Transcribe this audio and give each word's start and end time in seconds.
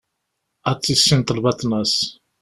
Ad 0.69 0.77
tessineḍ 0.79 1.29
lbaḍna-s. 1.37 1.95